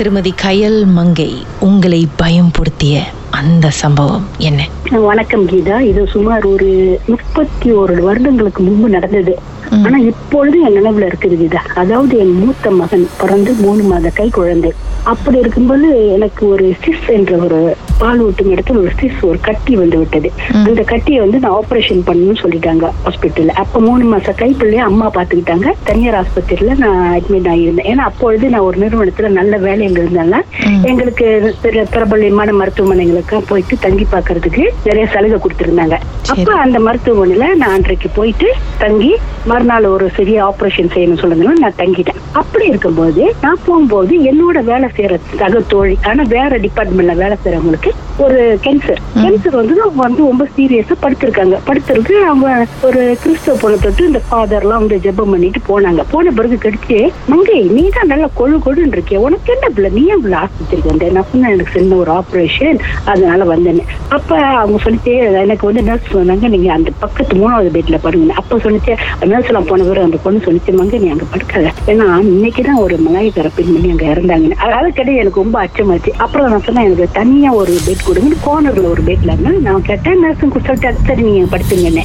திருமதி 0.00 0.34
கயல் 0.42 0.86
மங்கை 0.86 1.32
உங்களை 1.60 2.08
பயம்படுத்திய 2.16 3.00
அந்த 3.30 3.70
சம்பவம் 3.70 4.24
என்ன? 4.38 4.68
வணக்கம் 4.90 5.48
கீதா. 5.48 5.80
இது 5.80 6.06
சுமார் 6.06 6.44
ஒரு 6.46 7.00
முப்பத்தி 7.06 7.70
ஒரு 7.70 8.02
வருடங்களுக்கு 8.02 8.62
முன்பு 8.62 8.88
நடந்தது. 8.88 9.38
ஆனா 9.84 9.98
இப்பொழுது 9.98 10.60
என் 10.60 10.76
நினைவுல 10.76 11.00
இருக்குது 11.00 11.36
கீதா. 11.42 11.60
அதாவது 11.74 12.18
என் 12.18 12.32
மூத்த 12.32 12.70
மகன் 12.70 13.08
பிறந்து 13.20 13.52
மூணு 13.52 13.82
மாத 13.82 14.10
கை 14.14 14.28
குழந்தை. 14.28 14.74
அப்படி 15.04 15.38
இருக்கும்போது 15.38 16.12
எனக்கு 16.12 16.48
ஒரு 16.48 16.74
சிஸ் 16.84 17.10
என்ற 17.10 17.36
ஒரு 17.36 17.76
பால் 17.98 18.20
ஊட்டும் 18.20 18.52
இடத்துல 18.52 18.76
ஒரு 18.76 18.90
சிஸ் 19.00 19.24
ஒரு 19.24 19.38
கட்டி 19.40 19.76
வந்து 19.76 19.98
விட்டது. 19.98 20.32
அந்த 20.52 20.82
கட்டியை 20.82 21.20
வந்து 21.20 21.38
நான் 21.38 21.52
ஆபரேஷன் 21.52 22.02
பண்ணணும்னு 22.06 22.42
சொல்லிட்டாங்க 22.42 22.90
ஹாஸ்பிட்டல்ல 23.04 23.48
அப்ப 23.48 23.80
மூணு 23.80 24.16
மாச 24.16 24.34
கை 24.36 24.56
பிள்ளைய 24.58 24.76
அம்மா 24.76 25.10
பாத்துக்கிட்டாங்க 25.10 25.72
தனியார் 25.84 26.24
ஆஸ்பத்திரியில 26.24 26.76
நான் 26.76 27.20
அட்மிட் 27.20 27.48
ஆகியிருந்தேன். 27.48 27.88
ஏன்னா 27.88 28.06
அப்பொழுது 28.06 28.48
நான் 28.48 28.60
ஒரு 28.60 28.78
நிறுவனத்துல 28.78 29.28
நல்ல 29.28 29.58
வேலையில 29.58 29.98
இருந்தால 29.98 30.40
எங்களுக்கு 30.82 31.26
பிர- 31.62 31.86
பிரபல்யமான 31.90 32.52
மருத்துவமனைகளுக்கு 32.52 33.42
போயிட்டு 33.48 33.78
தங்கி 33.80 34.06
பார்க்கிறதுக்கு 34.12 34.70
நிறைய 34.84 35.06
சலுகை 35.12 35.38
கொடுத்திருந்தாங்க. 35.38 35.98
அப்ப 36.28 36.52
அந்த 36.54 36.78
மருத்துவமனையில 36.78 37.54
நான் 37.54 37.70
அன்றைக்கு 37.70 38.08
போயிட்டு 38.08 38.48
தங்கி 38.78 39.12
மறுநாள் 39.44 39.84
ஒரு 39.84 40.10
சிறிய 40.16 40.44
ஆபரேஷன் 40.44 40.92
செய்யணும் 40.94 41.18
சொல்லுங்க 41.18 41.52
நான் 41.58 41.78
தங்கிட்டேன். 41.78 42.18
அப்படி 42.32 42.66
இருக்கும்போது 42.66 43.34
நான் 43.40 43.58
போகும்போது 43.64 44.16
என்னோட 44.22 44.64
வேலை 44.64 44.89
செய்யற 44.96 45.18
சக 45.40 45.60
தோழி 45.68 45.96
ஆனா 46.10 46.22
வேற 46.36 46.58
டிபார்ட்மெண்ட்ல 46.66 47.14
வேலை 47.22 47.36
செய்யறவங்களுக்கு 47.44 47.92
ஒரு 48.24 48.38
கேன்சர் 48.64 49.00
கேன்சர் 49.16 49.58
வந்து 49.60 49.74
அவங்க 49.82 50.02
வந்து 50.02 50.22
ரொம்ப 50.28 50.44
சீரியஸா 50.56 50.94
படுத்திருக்காங்க. 51.02 51.56
படுத்திருக்கு 51.68 52.14
அவங்க 52.30 52.66
ஒரு 52.82 53.02
கிறிஸ்தவ 53.22 53.56
பொண்ணை 53.62 53.78
தொட்டு 53.82 54.06
இந்த 54.06 54.20
ஃபாதர் 54.28 54.62
எல்லாம் 54.62 54.82
வந்து 54.82 54.98
ஜெபம் 55.04 55.32
பண்ணிட்டு 55.34 55.60
போனாங்க. 55.68 56.02
போன 56.10 56.30
பிறகு 56.30 56.58
கடிச்சு 56.64 56.98
மங்கை 57.26 57.60
நீ 57.76 57.88
தான் 57.88 58.10
நல்லா 58.12 58.28
கொழு 58.40 58.56
கொழுன்னு 58.66 58.96
இருக்கிய 58.96 59.20
உனக்கு 59.20 59.52
என்ன 59.52 59.68
பிள்ளை? 59.68 59.90
நீ 59.90 60.02
பிள்ளை 60.24 60.38
ஆஸ்பத்திரிக்கு 60.38 60.92
வந்த? 60.92 61.10
நான் 61.10 61.28
சொன்னேன் 61.30 61.52
எனக்கு 61.52 61.74
சின்ன 61.78 61.96
ஒரு 61.96 62.12
ஆபரேஷன் 62.12 62.78
அதனால 63.04 63.44
வந்தேன்னு. 63.54 63.84
அப்ப 64.08 64.36
அவங்க 64.62 64.78
சொல்லிட்டு 64.78 65.14
எனக்கு 65.44 65.66
வந்து 65.66 65.82
நர்ஸ் 65.82 66.12
சொன்னாங்க 66.14 66.48
நீங்க 66.48 66.72
அந்த 66.72 66.90
பக்கத்து 66.98 67.36
மூணாவது 67.36 67.70
பெட்ல 67.76 67.98
படுங்க. 68.02 68.32
அப்ப 68.32 68.56
சொல்லிச்சு 68.56 68.96
நர்ஸ் 69.24 69.46
எல்லாம் 69.46 69.68
போன 69.70 69.82
பிறகு 69.82 70.08
அந்த 70.08 70.20
பொண்ணு 70.22 70.44
சொல்லிச்சு 70.44 70.76
மங்க 70.80 70.98
நீ 70.98 71.08
அங்க 71.08 71.24
படுக்காத. 71.34 71.66
ஏன்னா 71.86 72.06
இன்னைக்குதான் 72.32 72.82
ஒரு 72.86 72.96
மலாய்க்கார 73.08 73.50
பெண் 73.54 73.72
பண்ணி 73.72 73.90
அங்க 73.90 74.06
இறந்தாங்க 74.14 74.48
அதுக்கிட்ட 74.80 75.12
எனக்கு 75.14 75.42
ரொம்ப 75.42 75.58
அச்சமாச்சு. 75.64 76.10
அப்புறம் 76.16 76.50
நான் 76.50 76.62
சொன்னேன் 76.62 76.84
எனக்கு 76.84 77.06
தனியாக 77.12 77.56
ஒரு 77.56 77.72
பெட் 77.86 78.06
கொடுங்க 78.06 78.36
கோனரில் 78.44 78.86
ஒரு 78.86 79.02
பெட்டில் 79.02 79.32
இருந்தேன் 79.32 79.60
நான் 79.62 79.82
கேட்டேன் 79.82 80.22
நர்ஸும் 80.24 80.54
சொல்லிட்டு 80.58 81.06
சரி 81.06 81.22
நீங்கள் 81.22 81.52
படுத்துங்கன்னே 81.52 82.04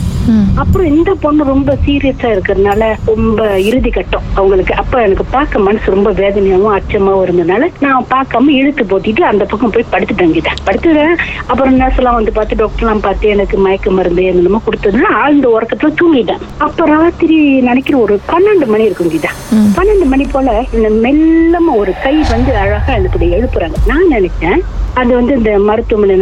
அப்புறம் 0.56 0.88
இந்த 0.88 1.14
பொண்ணு 1.14 1.44
ரொம்ப 1.44 1.78
சீரியஸா 1.86 2.30
இருக்கிறதுனால 2.36 2.94
ரொம்ப 3.06 3.60
இறுதி 3.60 3.90
கட்டம் 3.90 4.22
அவங்களுக்கு. 4.34 4.74
அப்ப 4.76 5.02
எனக்கு 5.02 5.26
பார்க்க 5.32 5.60
மனசு 5.60 5.92
ரொம்ப 5.92 6.12
வேதனையாவும் 6.12 6.76
அச்சமாவும் 6.78 7.26
இருந்ததுனால 7.26 7.70
நான் 7.80 8.06
பார்க்காம 8.10 8.50
இழுத்து 8.50 8.84
போத்திட்டு 8.84 9.22
அந்த 9.22 9.46
பக்கம் 9.46 9.70
போய் 9.70 9.86
படுத்து 9.90 10.26
தங்கிட்டேன். 10.26 10.60
படுத்துட்டேன். 10.66 11.16
அப்புறம் 11.46 11.76
நர்ஸ் 11.76 11.96
எல்லாம் 11.96 12.14
வந்து 12.14 12.32
பார்த்து 12.32 12.56
டாக்டர் 12.56 12.80
எல்லாம் 12.80 13.00
பார்த்து 13.00 13.30
எனக்கு 13.30 13.58
மயக்க 13.58 13.92
மருந்து 13.92 14.24
என்னமோ 14.24 14.62
கொடுத்ததுன்னா 14.66 15.12
ஆழ்ந்த 15.14 15.48
உறக்கத்துல 15.56 15.94
தூங்கிட்டேன். 16.02 16.42
அப்ப 16.58 16.86
ராத்திரி 16.86 17.62
நினைக்கிற 17.62 17.98
ஒரு 17.98 18.20
பன்னெண்டு 18.28 18.66
மணி 18.66 18.84
இருக்கும் 18.84 19.10
கீதா. 19.10 19.32
பன்னெண்டு 19.78 20.06
மணி 20.06 20.28
போல 20.32 20.64
இந்த 20.74 20.90
மெல்லமா 20.90 21.74
ஒரு 21.76 21.94
கை 22.04 22.16
வந்து 22.30 22.56
அழகா 22.56 22.94
எழுப்படி 22.94 23.28
எழுப்புறாங்க. 23.28 23.74
நான் 23.88 24.12
நினைச்சேன் 24.12 24.60
அது 24.94 25.16
வந்து 25.16 25.36
இந்த 25.36 25.60
மருத்துவமனை. 25.60 26.16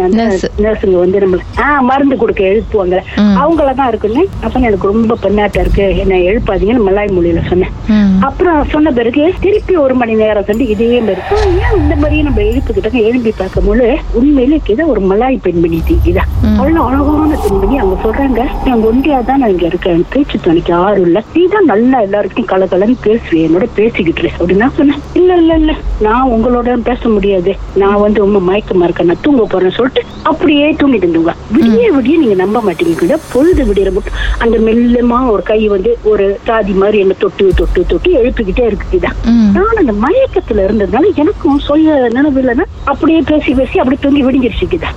நர்ஸுங்க 0.64 0.98
வந்து 0.98 1.20
நம்ம 1.20 1.38
ஆஹ் 1.56 1.82
மருந்து 1.82 2.16
கொடுக்க 2.18 2.44
எழுப்புவாங்க. 2.44 2.98
அவங்களதான் 3.42 3.92
இருக்குன்னு 3.94 4.24
அப்ப 4.42 4.60
எனக்கு 4.62 4.88
ரொம்ப 4.88 5.18
பெண்ணாட்டம் 5.18 5.62
இருக்கு. 5.62 5.86
என்ன 5.98 6.14
எழுப்பாதீங்கன்னு 6.30 6.86
மலாய் 6.86 7.16
மொழியில 7.16 7.42
சொன்னேன். 7.48 7.74
அப்புறம் 8.22 8.70
சொன்ன 8.70 8.92
பிறகு 8.92 9.12
திருப்பி 9.42 9.76
ஒரு 9.78 9.96
மணி 9.96 10.14
நேரம் 10.16 10.46
வந்து 10.48 10.68
இதே 10.68 11.00
மாதிரி 11.00 11.22
"ஆ, 11.32 11.38
ஏன் 11.60 11.78
இந்த 11.78 11.96
மாதிரியே 11.96 12.22
நம்ம 12.22 12.42
எழுப்புக்கிட்டாங்க 12.44 13.02
எழுப்பி 13.04 13.34
பார்க்கும்போது 13.38 13.88
உண்மையிலே 14.14 14.60
இதை 14.68 14.86
ஒரு 14.86 15.02
மலாய் 15.04 15.40
பெண்மணி 15.42 15.80
இதா 16.06 16.24
அவ்வளவு 16.54 16.86
அழகான 16.86 17.38
பெண்மணி. 17.44 17.78
அவங்க 17.78 17.98
சொல்றாங்க 18.04 18.42
நான் 18.66 18.86
தான் 19.26 19.40
நான் 19.40 19.50
இங்க 19.50 19.66
இருக்கேன். 19.66 20.06
பேச்சு 20.10 20.40
துணைக்கு 20.40 20.74
ஆறு 20.76 21.02
இல்ல. 21.02 21.24
நீ 21.34 21.46
தான் 21.48 21.66
நல்லா 21.66 22.02
எல்லாருக்கும் 22.02 22.46
கலகலன்னு 22.46 22.96
பேசுவேன் 23.02 23.46
என்னோட 23.48 23.68
பேசிக்கிட்டு 23.76 24.22
இரு." 24.22 24.32
அப்படின்னு 24.38 24.64
நான் 24.64 24.78
சொன்னேன். 24.78 25.02
இல்ல 25.14 25.36
இல்ல 25.36 25.54
இல்ல. 25.56 25.72
நான் 26.02 26.30
உங்களோட 26.30 26.82
பேச 26.84 27.10
முடியாது. 27.10 27.52
நான் 27.76 28.00
வந்து 28.00 28.20
ரொம்ப 28.20 28.40
மயக்கமா 28.42 28.84
இருக்கேன். 28.84 29.06
நான் 29.06 29.22
தூங்க 29.22 29.44
போறேன்னு 29.44 29.70
சொல்லிட்டு 29.72 30.02
அப்படியே 30.24 30.72
தூங்கிட்டு 30.74 31.06
இருந்துங்க 31.06 31.34
விடிய 31.54 31.92
விடிய 31.92 32.18
நீங்க 32.18 32.36
நம்ப 32.36 32.62
மாட்டீங்க. 32.62 32.92
பொழுது 33.34 33.66
விடியற 33.66 33.83
மட்டும் 33.92 34.20
அந்த 34.38 34.58
மெல்லமா 34.58 35.20
ஒரு 35.30 35.44
கை 35.44 35.68
வந்து 35.68 35.98
ஒரு 36.04 36.26
சாதி 36.48 36.74
மாதிரி 36.74 37.00
என்ன 37.00 37.18
தொட்டு 37.20 37.46
தொட்டு 37.56 37.86
தொட்டு 37.86 38.12
எழுப்பிக்கிட்டே 38.20 38.66
இருக்குதா 38.70 39.12
நான் 39.56 39.82
அந்த 39.84 39.94
மயக்கத்துல 40.06 40.66
இருந்ததுனால 40.68 41.12
எனக்கும் 41.16 41.60
சொல்ல 41.60 42.10
நினைவு 42.10 42.42
இல்லைன்னா 42.42 42.68
அப்படியே 42.84 43.22
பேசி 43.32 43.54
பேசி 43.54 43.80
அப்படியே 43.80 44.02
தூங்கி 44.04 44.24
விடிஞ்சிருச்சுக்குதா 44.28 44.92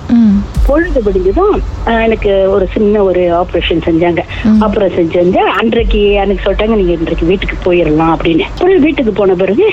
பொழுது 0.67 1.01
விடிஞ்சதும் 1.07 1.57
எனக்கு 2.05 2.31
ஒரு 2.53 2.67
சின்ன 2.73 3.03
ஒரு 3.03 3.21
ஆபரேஷன் 3.41 3.83
செஞ்சாங்க. 3.87 4.21
அப்புறம் 4.65 4.95
செஞ்சாங்க 4.97 5.37
அன்றைக்கு 5.59 6.19
அன்னைக்கு 6.21 6.45
சொல்லிட்டாங்க 6.45 6.75
நீங்க 6.79 6.93
இன்றைக்கு 6.97 7.25
வீட்டுக்கு 7.29 7.57
போயிடலாம் 7.65 8.13
அப்படின்னு. 8.15 8.45
அப்புறம் 8.53 8.83
வீட்டுக்கு 8.85 9.11
போன 9.11 9.33
பிறகு 9.33 9.65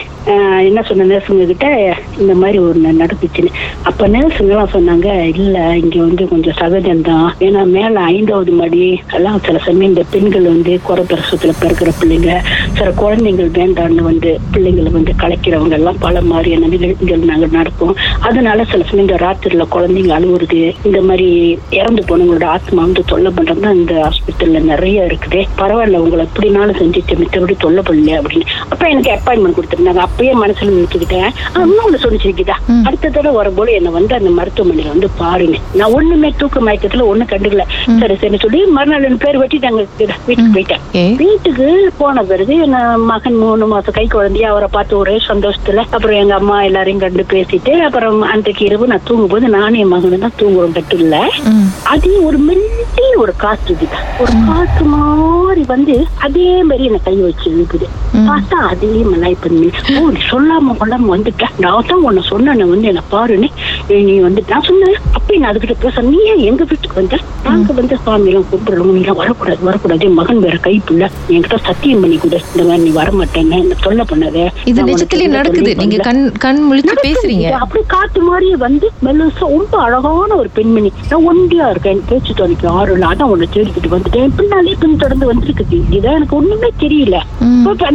என்ன 0.68 0.82
சொன்ன 0.88 1.06
நர்ஸுங்க 1.10 1.46
கிட்ட 1.46 1.68
இந்த 2.20 2.34
மாதிரி 2.34 2.58
ஒரு 2.58 2.78
நடந்துச்சுன்னு. 3.00 3.50
அப்ப 3.88 4.08
நர்ஸுங்க 4.08 4.54
எல்லாம் 4.54 4.74
சொன்னாங்க 4.76 5.08
இல்ல 5.42 5.56
இங்க 5.82 5.98
வந்து 5.98 6.28
கொஞ்சம் 6.32 6.58
சகஜம்தான். 6.60 7.28
ஏன்னா 7.46 7.62
மேல 7.76 8.00
ஐந்தாவது 8.00 8.52
மடி 8.52 8.84
எல்லாம் 9.12 9.40
சில 9.46 9.58
சமயம் 9.58 9.90
இந்த 9.92 10.04
பெண்கள் 10.10 10.42
வந்து 10.42 10.80
குறை 10.82 11.04
பிரசவத்துல 11.04 11.52
பிறக்கிற 11.60 11.90
பிள்ளைங்க 12.00 12.40
சில 12.72 12.90
குழந்தைகள் 12.90 13.50
வேண்டான்னு 13.50 14.02
வந்து 14.02 14.38
பிள்ளைங்களை 14.52 14.90
வந்து 14.90 15.12
கலைக்கிறவங்க 15.22 15.70
எல்லாம் 15.70 15.98
பல 15.98 16.20
மாதிரியான 16.20 16.66
நிகழ்ச்சிகள் 16.66 17.18
நாங்க 17.18 17.46
நடப்போம் 17.46 17.94
அதனால 18.20 18.64
சில 18.64 18.84
சமயம் 18.84 19.08
இந்த 19.08 19.26
ராத்திரில 19.26 19.66
குழந்தைங்க 19.70 20.14
அழுவுறது 20.18 20.74
இந்த 20.82 21.02
மாதிரி 21.02 21.58
இறந்து 21.70 22.02
போனவங்களோட 22.08 22.44
ஆத்மா 22.44 22.82
வந்து 22.82 23.04
தொல்லை 23.04 23.32
பண்றது 23.32 23.72
இந்த 23.74 23.94
ஹாஸ்பிட்டல்ல 23.94 24.60
நிறைய 24.60 25.06
இருக்குது. 25.06 25.46
பரவாயில்ல 25.58 25.96
உங்களை 25.96 26.26
எப்படினாலும் 26.26 26.78
செஞ்சுட்டு 26.80 27.18
மித்தபடி 27.18 27.56
தொல்லை 27.56 27.82
பண்ணல 27.88 28.18
அப்படின்னு. 28.20 28.46
அப்ப 28.68 28.88
எனக்கு 28.88 29.10
அப்பாயின்மெண்ட் 29.10 29.56
கொடுத்திருந்தாங்க 29.58 30.02
அப்பயே 30.06 30.32
மனசுல 30.42 30.74
நினைச்சுக்கிட்டேன். 30.76 31.30
இன்னொன்னு 31.54 31.98
சொல்லிச்சிருக்குதா? 32.04 32.56
அடுத்த 32.84 33.08
தடவை 33.08 33.36
வரும்போது 33.36 33.72
என்ன 33.72 33.90
வந்து 33.90 34.14
அந்த 34.14 34.30
மருத்துவமனையில 34.30 34.88
வந்து 34.88 35.10
பாருங்க. 35.16 35.58
நான் 35.74 35.92
ஒண்ணுமே 35.92 36.32
தூக்க 36.36 36.60
மயக்கத்துல 36.60 37.06
ஒண்ணு 37.12 37.26
கண்டுக்கல. 37.32 37.66
சரி 38.00 38.16
சரி 38.16 38.36
சொல்லி 38.36 38.64
மறுநாள் 38.66 38.93
ரெண்டு 39.04 39.20
பேர் 39.24 39.40
வெட்டிட்டாங்க. 39.42 39.82
வீட்டுக்கு 40.28 40.54
போயிட்டேன். 40.56 40.82
வீட்டுக்கு 41.22 41.68
போன 42.00 42.22
பிறகு 42.30 42.56
நான் 42.74 43.04
மகன் 43.10 43.38
மூணு 43.42 43.66
மாசம் 43.72 43.96
கை 43.98 44.06
குழந்தைய 44.14 44.50
அவரை 44.52 44.68
பார்த்து 44.76 44.98
ஒரே 45.02 45.16
சந்தோஷத்துல 45.28 45.84
அப்புறம் 45.94 46.18
எங்க 46.22 46.34
அம்மா 46.40 46.56
எல்லாரையும் 46.68 47.02
கண்டு 47.04 47.24
பேசிட்டு 47.34 47.74
அப்புறம் 47.86 48.20
அன்றைக்கு 48.32 48.64
இரவு 48.68 48.90
நான் 48.92 49.06
தூங்கும்போது 49.10 49.48
நானும் 49.56 49.80
என் 49.82 49.92
மகனும் 49.94 50.24
தான் 50.26 50.38
தூங்குறோம் 50.42 50.76
கட்டுல 50.78 51.18
அது 51.94 52.10
ஒரு 52.28 52.40
மெல்லி 52.48 53.08
ஒரு 53.24 53.34
காற்று 53.44 53.72
இதுதான் 53.76 54.06
ஒரு 54.22 54.34
காற்று 54.48 54.84
மாதிரி 54.94 55.64
வந்து 55.74 55.96
அதே 56.26 56.48
மாதிரி 56.68 56.88
என்ன 56.88 57.00
கை 57.06 57.16
வச்சு 57.26 57.46
இழுக்குது. 57.54 57.86
பார்த்தா 58.28 58.58
அதே 58.72 58.90
மலாய் 59.10 59.42
பண்ணி 59.44 59.68
ஓ 59.92 60.02
சொல்லாம 60.30 60.74
கொள்ளாம 60.80 61.10
வந்துட்டேன் 61.14 61.54
நான் 61.64 61.88
தான் 61.90 62.04
உன்னை 62.08 62.22
சொன்னேன் 62.32 62.72
வந்து 62.72 62.90
என்ன 62.92 63.02
பாருன்னு. 63.14 63.48
நீ 64.08 64.14
வந்து 64.26 64.42
நான் 64.52 64.66
சொன்னேன். 64.68 64.98
அப்ப 65.34 65.42
நான் 65.44 65.52
அதுகிட்ட 65.52 65.74
பேச 65.84 66.02
நீ 66.08 66.18
ஏன் 66.32 66.42
எங்க 66.48 66.62
வீட்டுக்கு 66.70 66.96
வந்த? 66.98 67.16
நாங்க 67.44 67.72
வந்து 67.78 67.94
சாமி 68.02 68.28
எல்லாம் 68.30 68.44
கும்பிடணும் 68.50 68.90
நீ 68.96 69.00
எல்லாம் 69.04 69.18
வரக்கூடாது 69.20 69.62
வரக்கூடாது. 69.68 70.06
மகன் 70.18 70.42
வேற 70.44 70.56
கை 70.66 70.74
பிள்ளை 70.88 71.06
என்கிட்ட 71.34 71.56
சத்தியம் 71.68 72.02
பண்ணி 72.02 72.16
கொடு. 72.24 72.38
இந்த 72.52 72.64
மாதிரி 72.68 72.84
நீ 72.84 72.90
வரமாட்டேன்னு 72.98 73.56
என்ன 73.62 73.78
தொல்லை 73.86 74.04
பண்ணாத. 74.10 74.44
இது 74.70 74.82
நிஜத்திலே 74.90 75.26
நடக்குது. 75.36 75.72
நீங்க. 75.80 75.98
கண் 76.08 76.22
கண் 76.44 76.60
முழிச்சு 76.68 76.94
பேசுறீங்க. 77.06 77.46
இது 77.48 77.62
அப்படியே 77.64 77.86
காத்து 77.94 78.22
மாதிரியே 78.28 78.58
வந்து 78.66 78.88
மெல்லுசா 79.06 79.48
ரொம்ப 79.56 79.74
அழகான 79.86 80.30
ஒரு 80.42 80.52
பெண்மணி. 80.58 80.92
நான் 81.10 81.26
ஒண்டியா 81.32 81.66
இருக்கேன். 81.74 82.04
பேச்சு 82.10 82.38
துணைக்கு 82.42 82.68
ஆறு 82.76 82.94
இல்ல. 82.96 83.10
அதான் 83.14 83.32
உன்னை 83.34 83.48
தேடிக்கிட்டு 83.56 83.92
வந்துட்டேன். 83.96 84.30
பின்னாலே 84.38 84.76
பின் 84.84 85.02
தொடர்ந்து 85.02 85.28
வந்திருக்கு 85.32 85.82
இதான் 85.98 86.18
எனக்கு 86.20 86.38
ஒண்ணுமே 86.40 86.70
தெரியல. 86.84 87.18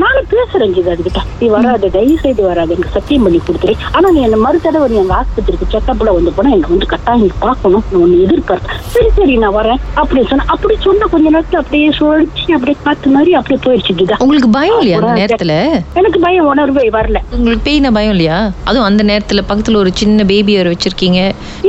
நானும் 0.03 0.29
பேசுறேன் 0.35 0.77
இது 0.83 0.93
அதுக்கிட்ட 0.95 1.23
நீ 1.39 1.47
வராத 1.55 1.91
தயவு 1.97 2.19
செய்து 2.25 2.43
வராது. 2.49 2.73
எனக்கு 2.77 2.95
சத்தியம் 2.99 3.25
பண்ணி 3.27 3.41
கொடுத்துரு. 3.47 3.75
ஆனா 3.95 4.07
நீ 4.17 4.21
என்ன 4.29 4.41
மறுதடவை 4.47 4.89
நீ 4.93 4.99
எங்க 5.05 5.15
ஆஸ்பத்திரிக்கு 5.21 5.73
செக்கப்ல 5.75 6.17
வந்து 6.19 6.35
போனா 6.37 6.53
எனக்கு 6.57 6.75
வந்து 6.75 6.93
கட்டாயம் 6.95 7.27
நீ 7.29 7.35
பார்க்கணும். 7.39 7.83
நான் 7.91 8.13
எதிர்பார்த்தேன் 8.25 8.79
சரி 8.93 9.09
சரி 9.15 9.33
நான் 9.37 9.55
வரேன். 9.55 9.79
அப்படி 9.93 10.21
சொன்ன 10.29 10.45
அப்படி 10.47 10.75
சொன்ன 10.79 11.05
கொஞ்ச 11.05 11.25
நேரத்துல 11.29 11.59
அப்படியே 11.63 11.91
சுழற்சி 11.91 12.45
அப்படியே 12.53 12.77
காத்து 12.83 13.09
மாதிரி 13.09 13.33
அப்படியே 13.33 13.59
போயிடுச்சு 13.65 13.91
இதுதான். 13.91 14.19
உங்களுக்கு 14.19 14.49
பயம் 14.49 14.79
இல்லையா 14.79 14.99
அந்த 14.99 15.13
நேரத்துல? 15.21 15.55
எனக்கு 15.93 16.19
பயம் 16.19 16.45
உணர்வே 16.45 16.89
வரல. 16.89 17.19
உங்களுக்கு 17.31 17.65
பேய்னா 17.69 17.91
பயம் 17.91 18.09
இல்லையா? 18.09 18.51
அதுவும் 18.63 18.85
அந்த 18.85 19.03
நேரத்துல 19.03 19.43
பக்கத்துல 19.49 19.75
ஒரு 19.75 19.91
சின்ன 19.93 20.23
பேபி 20.23 20.55
வேற 20.55 20.69
வச்சிருக்கீங்க. 20.69 21.21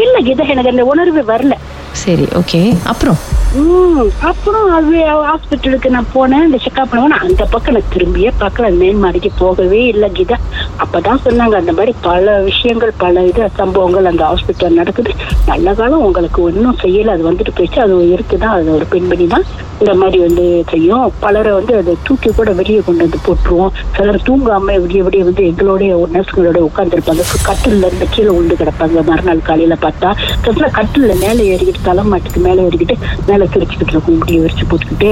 இல்ல 0.05 0.17
கீதா 0.21 0.47
எனக்கு 0.49 0.71
அந்த 0.71 0.85
உணர்வு 0.85 1.23
வரல. 1.23 1.57
சரி 1.93 2.27
ஓகே 2.41 2.77
அப்புறம்? 2.85 3.17
அப்புறம் 3.51 4.73
அது 4.73 4.97
ஹாஸ்பிட்டலுக்கு 5.29 5.89
நான் 5.89 6.11
போனேன். 6.15 6.45
இந்த 6.47 6.59
செக்அப் 6.65 6.91
பண்ணுவேன் 6.91 7.19
அந்த 7.19 7.45
பக்கம் 7.45 7.75
நான் 7.75 7.91
திரும்பியே 7.95 8.31
பார்க்கல. 8.41 8.77
மேல் 8.77 8.95
மாடிக்கு 8.95 9.31
போகவே 9.39 9.81
இல்லை 9.87 10.11
கீதா. 10.11 10.37
அப்பதான் 10.83 11.23
சொன்னாங்க 11.25 11.57
அந்த 11.63 11.73
மாதிரி 11.73 11.95
பல 12.01 12.41
விஷயங்கள் 12.41 12.93
பல 12.97 13.25
இது 13.27 13.49
சம்பவங்கள் 13.55 14.05
அந்த 14.05 14.25
ஹாஸ்பிட்டல் 14.25 14.79
நடக்குது. 14.81 15.11
நல்ல 15.47 15.75
காலம் 15.75 16.05
உங்களுக்கு 16.05 16.43
ஒன்றும் 16.43 16.79
செய்யல. 16.83 17.07
அது 17.07 17.33
வந்துட்டு 17.33 17.53
போயிடுச்சு. 17.57 17.79
அது 17.79 17.97
இருக்குதான். 17.97 18.55
அது 18.59 18.75
ஒரு 18.75 18.85
பெண்மணி 18.85 19.27
தான். 19.27 19.43
இந்த 19.79 19.95
மாதிரி 19.95 20.19
வந்து 20.19 20.65
செய்யும். 20.71 21.13
பலரை 21.21 21.53
வந்து 21.53 21.77
அதை 21.77 21.97
தூக்கி 22.03 22.31
கூட 22.31 22.53
வெளியே 22.53 22.83
கொண்டு 22.87 23.03
வந்து 23.05 23.19
போட்டுருவோம். 23.27 23.71
சிலர் 23.97 24.27
தூங்காம 24.27 24.75
விடிய 24.85 25.03
விடிய 25.07 25.23
வந்து 25.29 25.45
எங்களோட 25.51 25.83
நர்ஸுங்களோட 26.17 26.59
உட்காந்துருப்பாங்க 26.69 27.25
கட்டில்ல 27.49 27.87
இருந்து 27.87 28.07
கீழே 28.11 28.29
உண்டு 28.29 28.55
கிடப்பாங்க. 28.55 29.05
மறுநாள் 29.05 29.47
காலையில 29.51 29.77
பார்த்தா. 29.83 30.11
கட்டில 30.45 31.19
மேலே 31.21 31.57
ஏறிக்கிட்டு 31.57 31.87
தலைமாட்டுக்கு 31.89 32.41
மேலே 32.47 32.63
ஏறிக்கிட்டு 32.63 32.97
மேலே 33.41 33.51
சிரிச்சுக்கிட்டு 33.55 33.95
இருக்கும் 33.95 34.21
விரிச்சு 34.27 34.67
போட்டுக்கிட்டு. 34.71 35.11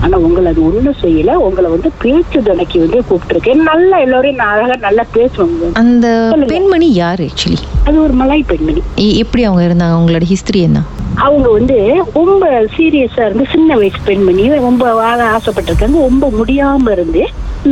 ஆனா 0.00 0.18
உங்களை 0.18 0.52
அது 0.52 0.62
ஒண்ணும் 0.68 1.00
செய்யல. 1.02 1.34
உங்களை 1.48 1.70
வந்து 1.70 1.90
பேச்சு 2.02 2.42
துணைக்கு 2.42 2.78
வந்து 2.78 3.02
கூப்பிட்டுருக்கேன். 3.10 3.62
நல்லா 3.70 3.98
எல்லாரையும் 4.06 4.46
அழகா 4.52 4.76
நல்லா 4.86 5.04
பேசுவாங்க 5.14 5.72
அந்த. 5.72 6.08
பெண்மணி 6.46 6.88
யார் 6.94 7.20
ஆக்சுவலி 7.20 7.60
அது 7.84 8.02
ஒரு 8.02 8.14
மலாய் 8.14 8.48
பெண்மணி. 8.52 8.82
எப்படி 9.22 9.44
அவங்க 9.44 9.62
இருந்தாங்க? 9.66 9.94
அவங்களோட 9.98 10.24
ஹிஸ்டரி 10.32 10.60
என்ன? 10.68 10.80
அவங்க 11.14 11.48
வந்து 11.50 11.76
ரொம்ப 12.14 12.46
சீரியஸா 12.76 13.24
இருந்து 13.24 13.44
சின்ன 13.52 13.76
வயசு 13.76 13.96
பெண்மணி. 14.04 14.48
ரொம்ப 14.48 14.94
வாழ 14.94 15.18
ஆசைப்பட்டிருக்காங்க. 15.36 15.98
ரொம்ப 16.08 16.32
முடியாம 16.40 16.90
இருந்து 16.90 17.22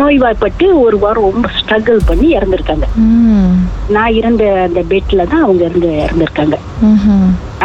நோய்வாய்ப்பட்டு 0.01 0.67
ஒரு 0.81 0.97
வாரம் 0.99 1.27
ரொம்ப 1.29 1.49
ஸ்ட்ரகிள் 1.59 2.01
பண்ணி 2.09 2.29
இறந்திருக்காங்க. 2.39 2.87
நான் 3.97 4.17
இருந்த 4.21 4.45
அந்த 4.67 4.81
பெட்ல 4.91 5.27
தான் 5.33 5.45
அவங்க 5.47 5.63
இருந்து 5.69 5.91
இறந்திருக்காங்க. 6.07 6.57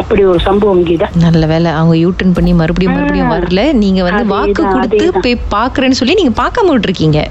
அப்படி 0.02 0.22
ஒரு 0.32 0.40
சம்பவம் 0.48 0.86
கீதா 0.90 1.08
நல்ல 1.26 1.46
வேலை 1.46 1.72
அவங்க 1.80 1.96
யூட்டன் 2.04 2.36
பண்ணி 2.38 2.54
மறுபடியும் 2.62 2.96
மறுபடியும். 2.96 3.34
வரல 3.36 3.64
நீங்க 3.84 4.02
வந்து 4.08 4.26
வாக்கு 4.36 4.64
கொடுத்து. 4.64 5.06
போய் 5.26 5.38
பாக்குறேன்னு 5.56 6.00
சொல்லி 6.02 6.20
நீங்க 6.22 6.36
பார்க்காம 6.42 6.74
விட்டுருக்கீங்க 6.74 7.22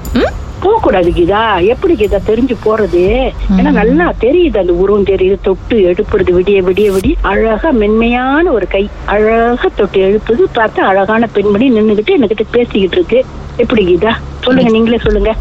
ம்? 0.63 0.65
போக 0.65 0.79
கூடாது 0.81 1.09
கீதா 1.09 1.65
எப்படி 1.65 1.93
கீதா 1.93 2.19
தெரிஞ்சு 2.27 2.55
போறது? 2.65 3.31
ஏன்னா 3.57 3.71
நல்லா 3.71 4.13
தெரியுது 4.21 4.57
அந்த 4.57 4.73
உருவம் 4.73 5.03
தெரியுது. 5.03 5.37
தொட்டு 5.41 5.77
எழுப்புறது 5.77 6.31
விடிய 6.31 6.63
விடிய 6.63 6.91
விடிய. 6.91 7.15
அழகா 7.21 7.69
மென்மையான 7.69 8.51
ஒரு 8.51 8.67
கை. 8.67 8.89
அழகா 9.05 9.69
தொட்டு 9.75 9.99
எழுப்புது. 9.99 10.43
பார்த்தா 10.55 10.79
அழகான 10.79 11.27
பெண்மணி 11.27 11.69
நின்னுகிட்டு 11.69 12.15
என்கிட்ட 12.17 12.45
பேசிக்கிட்டு 12.51 12.97
இருக்கு. 12.97 13.25
எப்படி 13.57 13.85
கீதா? 13.85 14.11
சொல்லுங்க 14.41 14.71
நீங்களே 14.71 14.97
சொல்லுங்க? 14.97 15.35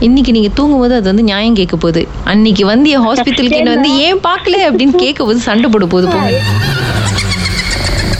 இன்னைக்கு 0.00 0.32
நீங்க 0.32 0.48
தூங்கும்போது 0.54 0.94
அது 0.94 1.04
வந்து 1.04 1.22
நியாயம் 1.22 1.54
கேட்க 1.54 1.76
போகுது. 1.76 2.08
அன்னைக்கு 2.24 2.66
வந்து 2.66 2.90
ஹாஸ்பிட்டலுக்கு 2.98 3.50
என்ன 3.50 3.70
வந்து 3.70 3.98
ஏன் 3.98 4.20
பார்க்கல 4.20 4.70
அப்படின்னு 4.70 4.96
கேட்க 4.96 5.24
போது 5.24 5.38
சண்டை 5.38 5.70
போட 5.70 5.86
போகுது 5.86 6.08
போங்க 6.08 6.32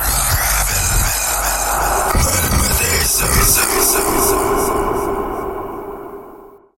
Rock. 0.00 0.49